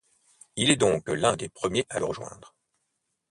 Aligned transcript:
Il 0.55 0.71
est 0.71 0.77
donc 0.77 1.07
l'un 1.09 1.35
des 1.35 1.47
premiers 1.47 1.85
à 1.91 1.99
le 1.99 2.05
rejoindre. 2.05 2.55